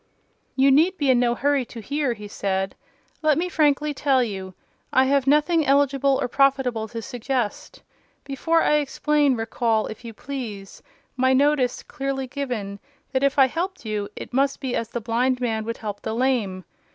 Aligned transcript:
"You 0.55 0.71
need 0.71 0.97
be 0.97 1.11
in 1.11 1.19
no 1.19 1.35
hurry 1.35 1.63
to 1.65 1.79
hear," 1.79 2.13
he 2.13 2.27
said: 2.27 2.73
"let 3.21 3.37
me 3.37 3.47
frankly 3.49 3.93
tell 3.93 4.23
you, 4.23 4.55
I 4.91 5.05
have 5.05 5.27
nothing 5.27 5.63
eligible 5.63 6.17
or 6.19 6.27
profitable 6.27 6.87
to 6.87 7.03
suggest. 7.03 7.83
Before 8.23 8.63
I 8.63 8.77
explain, 8.77 9.35
recall, 9.35 9.85
if 9.85 10.03
you 10.03 10.11
please, 10.15 10.81
my 11.15 11.33
notice, 11.33 11.83
clearly 11.83 12.25
given, 12.25 12.79
that 13.11 13.21
if 13.21 13.37
I 13.37 13.45
helped 13.45 13.85
you, 13.85 14.09
it 14.15 14.33
must 14.33 14.59
be 14.59 14.75
as 14.75 14.89
the 14.89 15.01
blind 15.01 15.39
man 15.39 15.65
would 15.65 15.77
help 15.77 16.01
the 16.01 16.15
lame. 16.15 16.65